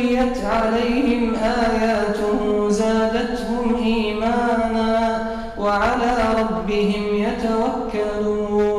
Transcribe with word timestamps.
تليت 0.00 0.44
عليهم 0.44 1.34
آياته 1.34 2.68
زادتهم 2.68 3.74
إيمانا 3.84 5.26
وعلى 5.58 6.16
ربهم 6.40 7.04
يتوكلون. 8.06 8.70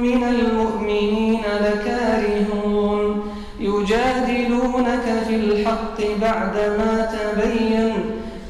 من 0.00 0.24
المؤمنين 0.24 1.42
لكارهون. 1.60 3.22
يجادلونك 3.60 5.04
في 5.28 5.34
الحق 5.36 5.98
بعدما 6.20 7.08
تبين 7.12 7.92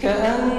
كأنما 0.03 0.53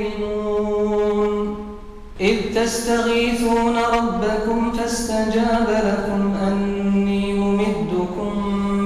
إذ 2.21 2.37
تستغيثون 2.55 3.75
ربكم 3.77 4.59
فاستجاب 4.71 5.67
لكم 5.89 6.21
أني 6.47 7.33
ممدكم 7.33 8.33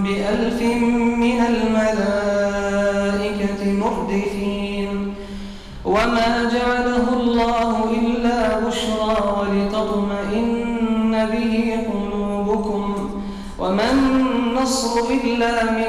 بألف 0.03 0.59
من 1.23 1.39
الملائكة 1.51 2.81
مردفين. 3.83 4.91
وما 5.85 6.31
جعله 6.53 7.05
الله 7.19 7.75
إلا 7.99 8.39
بشرى 8.59 9.15
ولتطمئن 9.39 11.13
به 11.33 11.55
قلوبكم. 11.91 12.83
وما 13.59 13.87
النصر 13.91 14.95
إلا 15.23 15.53
من 15.77 15.88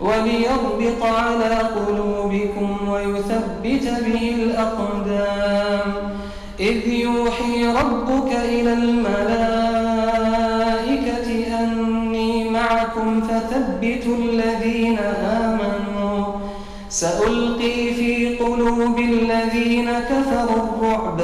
وليربط 0.00 1.02
على 1.02 1.54
قلوبكم 1.76 2.88
ويثبت 2.88 3.84
به 4.06 4.34
الأقدام. 4.34 5.92
إذ 6.60 6.88
يوحي 6.88 7.66
ربك 7.66 8.32
إلى 8.32 8.72
الملائكة 8.72 9.68
أني 11.60 12.50
معكم 12.50 13.20
فثبتوا 13.20 14.16
الذين 14.16 14.98
آمنوا. 15.44 16.24
سألقي 16.88 17.94
في 17.94 18.36
قلوب 18.36 18.98
الذين 18.98 19.90
كفروا 19.90 20.62
الرعب. 20.64 21.20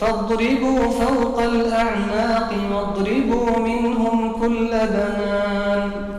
فاضربوا 0.00 0.80
فوق 0.90 1.42
الأعناق 1.42 2.52
واضربوا 2.72 3.58
منهم 3.58 4.32
كل 4.32 4.70
بنان. 4.70 6.09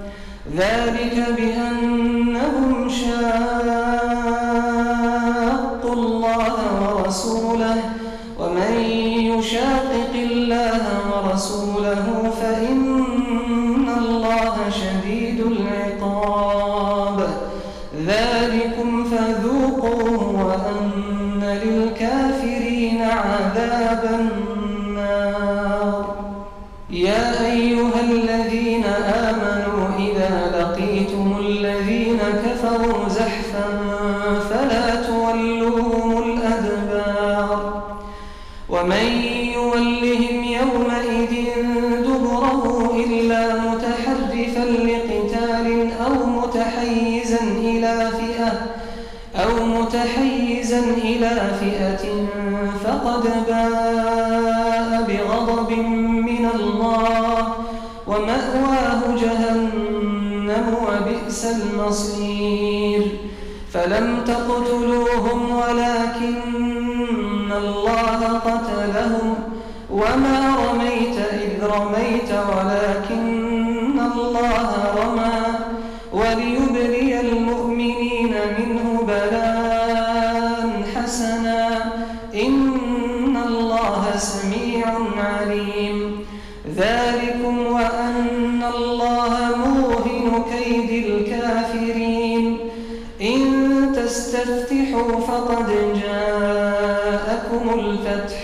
ذلك 0.57 1.15
بأنهم 1.37 2.50
المصير. 61.45 63.01
فلم 63.73 64.23
تقتلوهم 64.27 65.51
ولكن 65.51 67.51
الله 67.51 68.39
قتلهم. 68.45 69.35
وما 69.91 70.55
رميت 70.55 71.17
إذ 71.17 71.65
رميت 71.65 72.31
ولكن 72.31 73.99
الله 73.99 74.69
رمى. 74.97 75.41
وليبلي 76.13 77.19
المؤمنين 77.19 78.33
منه 78.59 78.80
فقد 95.51 95.67
جاءكم 96.01 97.79
الفتح 97.79 98.39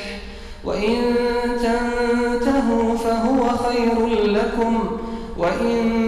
وإن 0.64 1.16
تنتهوا 1.64 2.98
فهو 2.98 3.50
خير 3.50 4.08
لكم 4.24 4.98
وإن 5.38 6.07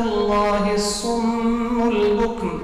الله 0.00 0.74
الصم 0.74 1.88
البكم 1.88 2.60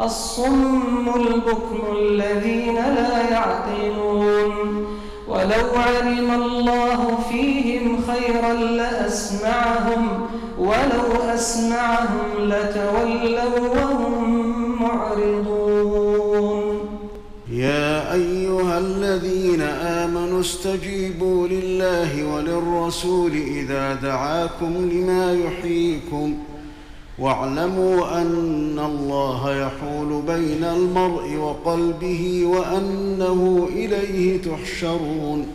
الصم 0.00 1.06
البكم 1.16 1.80
الذين 1.98 2.74
لا 2.74 3.30
يعقلون. 3.30 4.86
ولو 5.28 5.66
علم 5.76 6.30
الله 6.42 7.18
فيهم 7.30 7.98
خيرا 8.08 8.52
لأسمعهم 8.52 10.02
ولو 10.58 11.06
أسمعهم 11.34 12.28
لتولوا 12.38 13.58
وهم 13.76 14.22
معرضون. 14.82 16.64
يا 17.50 18.12
أيها 18.12 18.78
الذين 18.78 19.62
آمنوا 20.02 20.40
استجيبوا 20.40 21.48
لله 21.48 22.34
وللرسول 22.34 23.32
إذا 23.32 23.94
دعاكم 23.94 24.90
لما 24.92 25.32
يحييكم. 25.32 26.34
واعلموا 27.18 28.20
أن 28.20 28.78
الله 28.78 29.56
يحول 29.56 30.22
بين 30.26 30.64
المرء 30.64 31.34
وقلبه 31.36 32.46
وأنه 32.46 33.68
إليه 33.72 34.42
تحشرون. 34.42 35.46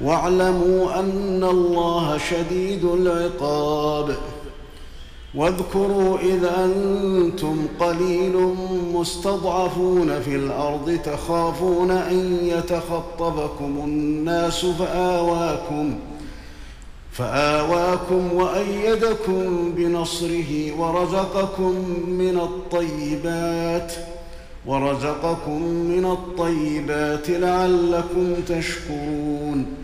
واعلموا 0.05 0.99
أن 1.01 1.45
الله 1.45 2.19
شديد 2.19 2.85
العقاب. 2.85 4.17
واذكروا 5.37 6.19
إذ 6.19 6.45
أنتم 6.45 7.67
قليل 7.81 8.55
مستضعفون 8.95 10.21
في 10.21 10.37
الأرض 10.37 10.99
تخافون 11.05 11.91
أن 11.91 12.39
يتخطفكم 12.43 13.81
الناس 13.85 14.67
فآواكم 14.67 15.95
فآواكم 17.13 18.33
وأيدكم 18.33 19.73
بنصره 19.77 20.73
ورزقكم 20.79 21.75
من 22.09 22.39
الطيبات 22.39 23.93
ورزقكم 24.67 25.63
من 25.63 26.05
الطيبات 26.05 27.31
لعلكم 27.31 28.35
تشكرون 28.49 29.84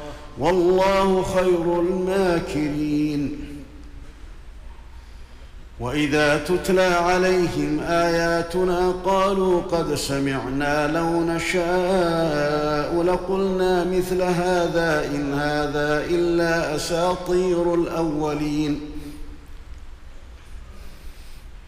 والله 0.41 1.23
خير 1.23 1.79
الماكرين. 1.79 3.37
وإذا 5.79 6.37
تتلى 6.37 6.81
عليهم 6.81 7.79
آياتنا 7.79 8.93
قالوا 9.05 9.61
قد 9.61 9.95
سمعنا 9.95 10.87
لو 10.87 11.23
نشاء 11.23 13.03
لقلنا 13.03 13.83
مثل 13.83 14.21
هذا 14.21 15.05
إن 15.15 15.33
هذا 15.33 16.05
إلا 16.09 16.75
أساطير 16.75 17.73
الأولين. 17.73 18.90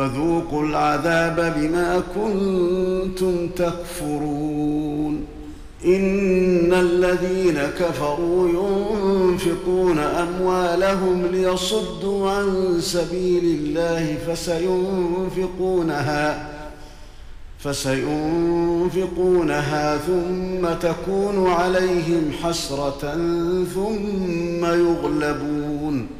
فذوقوا 0.00 0.62
العذاب 0.66 1.54
بما 1.56 2.02
كنتم 2.14 3.48
تكفرون. 3.56 5.24
إن 5.84 6.72
الذين 6.72 7.58
كفروا 7.78 8.48
ينفقون 8.48 9.98
أموالهم 9.98 11.26
ليصدوا 11.26 12.30
عن 12.30 12.76
سبيل 12.80 13.44
الله 13.44 14.16
فسينفقونها 14.26 15.80
فسينفقونها 17.58 18.36
ثم 19.96 20.68
تكون 20.88 21.46
عليهم 21.46 22.32
حسرة 22.42 23.14
ثم 23.74 24.64
يغلبون. 24.64 26.19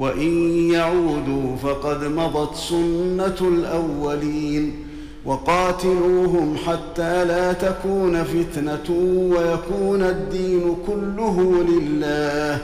وإن 0.00 0.48
يعودوا 0.70 1.56
فقد 1.62 2.04
مضت 2.04 2.54
سنة 2.54 3.36
الأولين 3.40 4.76
وقاتلوهم 5.24 6.56
حتى 6.66 7.24
لا 7.24 7.52
تكون 7.52 8.24
فتنة 8.24 8.90
ويكون 9.30 10.02
الدين 10.02 10.76
كله 10.86 11.64
لله. 11.68 12.58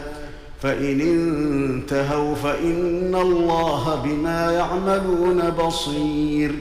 فإن 0.62 1.00
انتهوا 1.00 2.34
فإن 2.34 3.14
الله 3.14 4.02
بما 4.04 4.52
يعملون 4.52 5.50
بصير. 5.50 6.54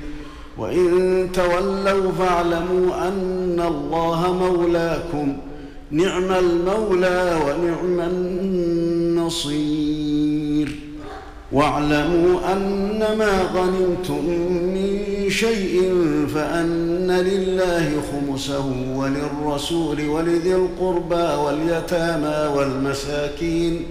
وإن 0.57 1.29
تولوا 1.33 2.11
فاعلموا 2.11 3.07
أن 3.07 3.63
الله 3.67 4.33
مولاكم 4.33 5.37
نعم 5.91 6.31
المولى 6.31 7.39
ونعم 7.45 7.99
النصير. 7.99 10.14
واعلموا 11.55 12.53
ان 12.53 12.99
ما 13.17 13.41
غنمتم 13.55 14.25
من 14.75 14.99
شيء 15.29 15.81
فأن 16.35 17.11
لله 17.11 17.91
خمسه 18.11 18.65
وللرسول 18.95 20.07
ولذي 20.09 20.55
القربى 20.55 21.41
واليتامى 21.43 22.55
والمساكين 22.55 23.85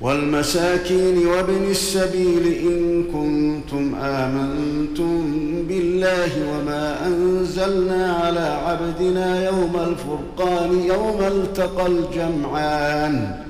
والمساكين 0.00 1.26
وابن 1.26 1.70
السبيل 1.70 2.46
إن 2.46 3.04
كنتم 3.04 3.94
آمنتم 3.94 5.24
بالله 5.68 6.30
وما 6.50 7.06
أنزلنا 7.06 8.12
على 8.12 8.58
عبدنا 8.66 9.46
يوم 9.46 9.76
الفرقان 9.76 10.80
يوم 10.88 11.20
التقى 11.20 11.86
الجمعان 11.86 13.47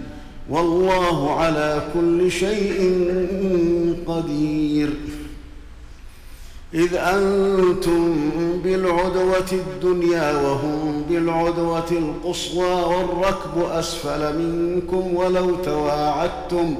والله 0.48 1.34
على 1.34 1.82
كل 1.94 2.30
شيء 2.30 2.96
قدير. 4.06 4.90
إذ 6.74 6.94
أنتم 6.94 8.30
بالعدوة 8.64 9.52
الدنيا 9.52 10.32
وهم 10.32 11.02
بالعدوة 11.08 11.90
القصوى 11.90 12.70
والركب 12.70 13.62
أسفل 13.70 14.38
منكم 14.38 15.16
ولو 15.16 15.54
تواعدتم 15.54 16.74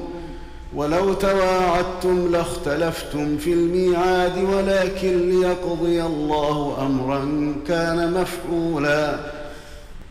ولو 0.75 1.13
تواعدتم 1.13 2.31
لاختلفتم 2.31 3.37
في 3.37 3.53
الميعاد 3.53 4.43
ولكن 4.43 5.29
ليقضي 5.29 6.03
الله 6.03 6.77
أمرا 6.81 7.53
كان 7.67 8.13
مفعولا. 8.13 9.38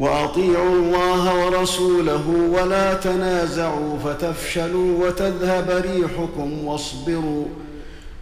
وأطيعوا 0.00 0.74
الله 0.74 1.46
ورسوله 1.46 2.28
ولا 2.52 2.94
تنازعوا 2.94 3.98
فتفشلوا 4.04 5.06
وتذهب 5.06 5.70
ريحكم 5.70 6.64
واصبروا 6.64 7.44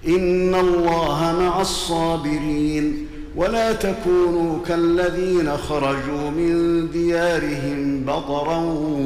إن 0.08 0.54
الله 0.54 1.36
مع 1.40 1.60
الصابرين 1.60 3.06
ولا 3.36 3.72
تكونوا 3.72 4.58
كالذين 4.66 5.56
خرجوا 5.56 6.30
من 6.30 6.90
ديارهم 6.90 8.04
بطرا 8.04 8.58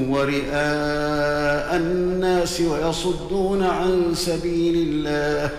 ورئاء 0.09 1.77
الناس 1.77 2.61
ويصدون 2.61 3.63
عن 3.63 4.15
سبيل 4.15 4.89
الله 4.89 5.51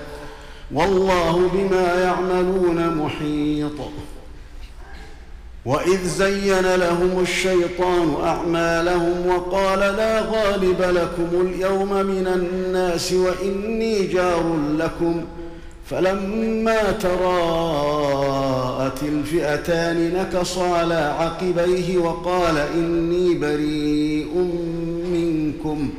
والله 0.74 1.50
بما 1.54 2.02
يعملون 2.04 2.98
محيط 2.98 3.80
وإذ 5.66 6.08
زين 6.08 6.76
لهم 6.76 7.20
الشيطان 7.22 8.16
أعمالهم 8.24 9.28
وقال 9.28 9.80
لا 9.80 10.22
غالب 10.22 10.82
لكم 10.82 11.42
اليوم 11.42 11.90
من 11.90 12.28
الناس 12.28 13.14
وإني 13.14 14.08
جار 14.08 14.58
لكم 14.78 15.22
فلما 15.90 16.92
تراءت 16.92 18.24
الفئتان 19.04 20.14
نكص 20.14 20.58
على 20.58 21.14
عقبيه 21.20 21.98
وقال 21.98 22.58
إني 22.58 23.34
بريء 23.34 24.36
منكم 25.14 25.90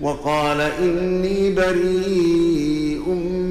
وقال 0.00 0.60
إني 0.60 1.50
بريء 1.54 3.08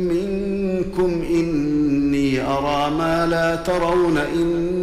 منكم 0.10 1.24
إني 1.30 2.42
أرى 2.42 2.92
ما 2.92 3.26
لا 3.26 3.56
ترون 3.56 4.18
اني 4.18 4.83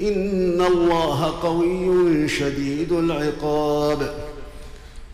إن 0.00 0.60
الله 0.60 1.34
قوي 1.42 2.28
شديد 2.28 2.92
العقاب. 2.92 4.14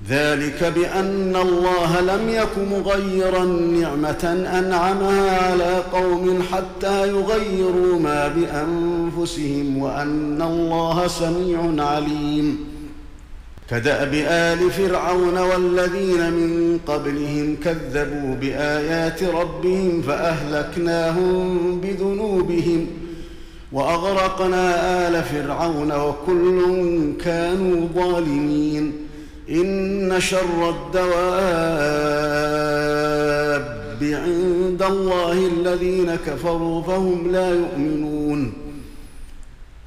ذلك 0.09 0.65
بأن 0.65 1.37
الله 1.37 2.01
لم 2.01 2.29
يك 2.29 2.59
مغيرا 2.71 3.45
نعمه 3.45 4.49
أنعمها 4.59 5.51
على 5.51 5.83
قوم 5.93 6.43
حتى 6.53 7.09
يغيروا 7.09 7.99
ما 7.99 8.29
بأنفسهم 8.29 9.79
وأن 9.79 10.43
الله 10.43 11.07
سميع 11.07 11.85
عليم. 11.87 12.59
كدأب 13.71 14.15
آل 14.15 14.71
فرعون 14.71 15.39
والذين 15.39 16.31
من 16.31 16.79
قبلهم 16.87 17.57
كذبوا 17.65 18.35
بآيات 18.41 19.23
ربهم 19.23 20.03
فأهلكناهم 20.03 21.81
بذنوبهم 21.81 22.87
وأغرقنا 23.73 25.09
آل 25.09 25.23
فرعون 25.23 25.93
وكل 25.93 26.63
كانوا 27.25 27.89
ظالمين. 27.95 28.93
إن 29.51 30.21
شر 30.21 30.69
الدواب 30.71 31.11
عند 34.03 34.83
الله 34.83 35.47
الذين 35.47 36.15
كفروا 36.27 36.83
فهم 36.83 37.33
لا 37.33 37.55
يؤمنون. 37.55 38.53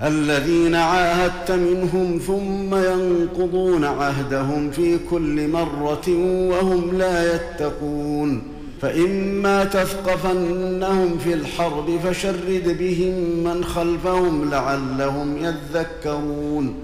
الذين 0.02 0.76
عاهدت 0.76 1.52
منهم 1.52 2.20
ثم 2.28 2.76
ينقضون 2.76 3.86
عهدهم 3.86 4.72
في 4.72 5.00
كل 5.12 5.48
مرة 5.48 6.10
وهم 6.50 6.98
لا 6.98 7.36
يتقون. 7.36 8.53
فإما 8.84 9.64
تثقفنهم 9.64 11.18
في 11.24 11.34
الحرب 11.34 12.00
فشرد 12.04 12.78
بهم 12.80 13.14
من 13.44 13.64
خلفهم 13.64 14.50
لعلهم 14.50 15.38
يذكرون. 15.38 16.76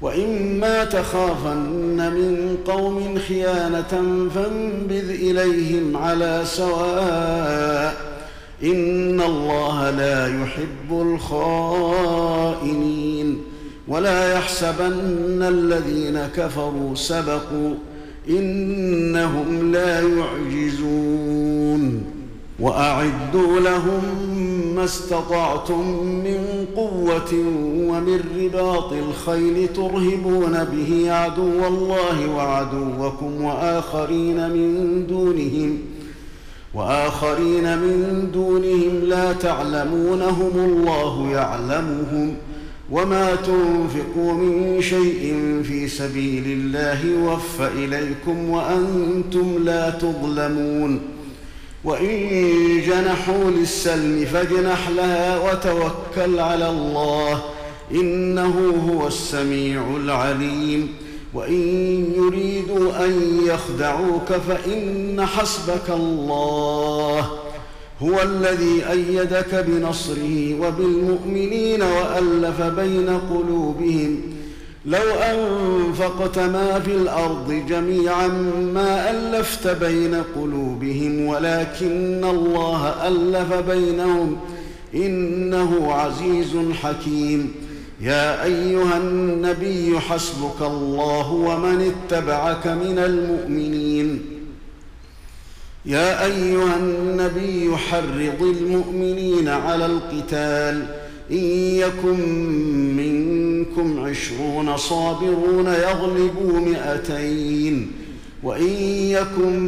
وإما 0.00 0.84
تخافن 0.84 1.96
من 1.96 2.56
قوم 2.64 3.18
خيانة 3.28 4.28
فانبذ 4.34 5.10
إليهم 5.10 5.96
على 5.96 6.42
سواء. 6.44 7.96
إن 8.62 9.20
الله 9.20 9.90
لا 9.90 10.42
يحب 10.42 11.16
الخائنين. 12.50 13.42
ولا 13.88 14.32
يحسبن 14.32 15.42
الذين 15.42 16.26
كفروا 16.36 16.94
سبقوا. 16.94 17.74
إنهم 18.28 19.72
لا 19.72 20.00
يعجزون 20.00 22.02
وأعدوا 22.60 23.60
لهم 23.60 24.02
ما 24.74 24.84
استطعتم 24.84 26.04
من 26.04 26.66
قوة 26.76 27.34
ومن 27.88 28.20
رباط 28.38 28.92
الخيل 28.92 29.68
ترهبون 29.68 30.64
به 30.64 31.12
عدو 31.12 31.66
الله 31.66 32.36
وعدوكم 32.36 33.44
وآخرين 33.44 34.50
من 34.50 35.06
دونهم 35.06 35.78
وآخرين 36.74 37.78
من 37.78 38.28
دونهم 38.32 39.04
لا 39.04 39.32
تعلمونهم 39.32 40.50
الله 40.54 41.30
يعلمهم 41.32 42.34
وما 42.90 43.34
تنفقوا 43.34 44.32
من 44.32 44.82
شيء 44.82 45.36
في 45.68 45.88
سبيل 45.88 46.44
الله 46.46 47.06
يوفى 47.06 47.68
اليكم 47.84 48.50
وأنتم 48.50 49.64
لا 49.64 49.90
تظلمون 49.90 51.00
وان 51.84 52.82
جنحوا 52.86 53.50
للسلم 53.50 54.24
فاجنح 54.24 54.88
لها 54.88 55.38
وتوكل 55.38 56.38
على 56.40 56.68
الله 56.68 57.42
انه 57.90 58.74
هو 58.90 59.06
السميع 59.06 59.96
العليم 59.96 60.88
وان 61.34 62.12
يريدوا 62.16 63.04
ان 63.04 63.40
يخدعوك 63.46 64.32
فان 64.32 65.26
حسبك 65.26 65.90
الله 65.90 67.43
هو 68.04 68.22
الذي 68.22 68.90
أيدك 68.90 69.64
بنصره 69.68 70.54
وبالمؤمنين 70.60 71.82
وألف 71.82 72.62
بين 72.62 73.20
قلوبهم. 73.30 74.20
لو 74.86 75.10
أنفقت 75.30 76.38
ما 76.38 76.80
في 76.80 76.90
الأرض 76.94 77.62
جميعا 77.68 78.28
ما 78.74 79.10
ألفت 79.10 79.68
بين 79.68 80.22
قلوبهم 80.36 81.26
ولكن 81.26 82.24
الله 82.24 83.08
ألف 83.08 83.52
بينهم. 83.70 84.36
إنه 84.94 85.92
عزيز 85.92 86.56
حكيم. 86.82 87.52
يا 88.00 88.44
أيها 88.44 88.96
النبي 88.96 90.00
حسبك 90.00 90.60
الله 90.60 91.32
ومن 91.32 91.92
اتبعك 91.92 92.66
من 92.66 92.98
المؤمنين. 92.98 94.33
يا 95.86 96.24
أيها 96.24 96.76
النبي 96.76 97.76
حرض 97.76 98.42
المؤمنين 98.42 99.48
على 99.48 99.86
القتال. 99.86 100.86
إن 101.30 101.44
يكن 101.76 102.20
منكم 102.96 104.04
عشرون 104.04 104.76
صابرون 104.76 105.66
يغلبوا 105.66 106.60
مئتين. 106.60 107.92
وإن 108.42 108.72
يكن 109.08 109.60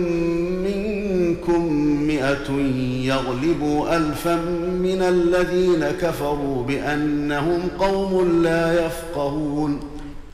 منكم 0.64 1.72
مئة 2.06 2.52
يغلبوا 3.02 3.96
ألفا 3.96 4.36
من 4.82 5.02
الذين 5.02 5.90
كفروا 6.00 6.62
بأنهم 6.62 7.60
قوم 7.78 8.42
لا 8.42 8.86
يفقهون. 8.86 9.95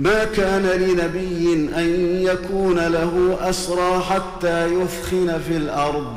ما 0.00 0.24
كان 0.24 0.62
لنبي 0.62 1.52
أن 1.76 1.88
يكون 2.22 2.78
له 2.78 3.36
أسرى 3.40 4.00
حتى 4.10 4.66
يثخن 4.66 5.40
في 5.48 5.56
الأرض. 5.56 6.16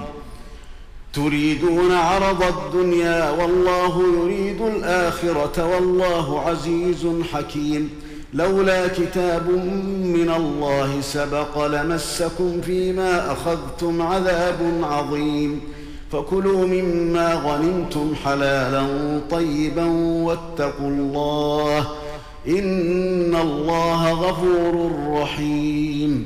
تريدون 1.13 1.91
عرض 1.91 2.43
الدنيا 2.43 3.31
والله 3.31 4.03
يريد 4.19 4.61
الآخرة 4.61 5.75
والله 5.75 6.41
عزيز 6.41 7.07
حكيم. 7.33 7.89
لولا 8.33 8.87
كتاب 8.87 9.49
من 10.03 10.33
الله 10.37 11.01
سبق 11.01 11.65
لمسكم 11.67 12.61
فيما 12.61 13.31
أخذتم 13.31 14.01
عذاب 14.01 14.81
عظيم. 14.83 15.61
فكلوا 16.11 16.65
مما 16.65 17.33
غنمتم 17.33 18.15
حلالا 18.25 18.85
طيبا 19.31 19.85
واتقوا 20.25 20.87
الله 20.87 21.87
ان 22.47 23.35
الله 23.41 24.11
غفور 24.11 24.91
رحيم. 25.21 26.25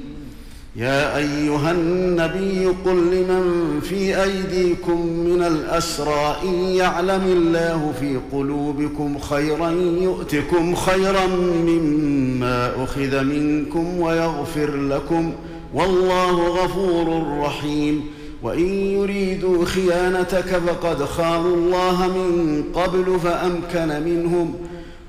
يا 0.76 1.18
ايها 1.18 1.72
النبي 1.72 2.66
قل 2.86 2.96
لمن 2.96 3.80
في 3.84 4.24
ايديكم 4.24 5.02
من 5.08 5.44
الاسرى 5.44 6.38
ان 6.44 6.54
يعلم 6.54 7.24
الله 7.26 7.94
في 8.00 8.20
قلوبكم 8.38 9.20
خيرا 9.20 9.72
يؤتكم 10.02 10.76
خيرا 10.76 11.28
مما 11.68 12.84
اخذ 12.84 13.24
منكم 13.24 14.00
ويغفر 14.00 14.76
لكم 14.76 15.32
والله 15.74 16.48
غفور 16.48 17.24
رحيم. 17.40 18.02
وان 18.44 18.68
يريدوا 18.70 19.66
خيانتك 19.66 20.62
فقد 20.68 21.04
خانوا 21.04 21.56
الله 21.56 22.08
من 22.08 22.64
قبل 22.74 23.20
فامكن 23.20 24.04
منهم 24.04 24.54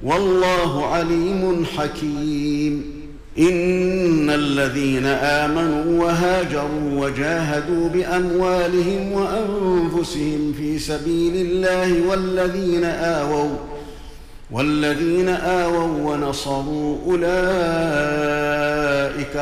والله 0.02 0.87
عليم 0.87 1.66
حكيم. 1.76 2.98
إن 3.38 4.30
الذين 4.30 5.06
آمنوا 5.06 6.04
وهاجروا 6.04 7.06
وجاهدوا 7.06 7.88
بأموالهم 7.88 9.12
وأنفسهم 9.12 10.54
في 10.58 10.78
سبيل 10.78 11.46
الله 11.46 12.08
والذين 12.08 12.84
آووا 12.84 13.56
والذين 14.50 15.28
آووا 15.28 16.12
ونصروا 16.12 16.96
أولئك 17.06 17.26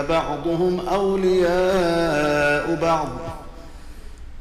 بعضهم 0.08 0.80
أولياء 0.88 2.78
بعض. 2.82 3.08